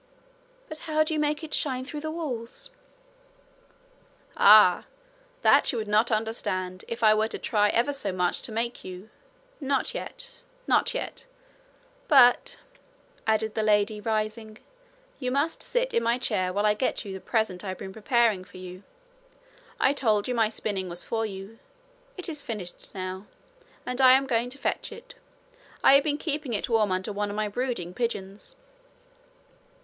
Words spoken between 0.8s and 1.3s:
how do you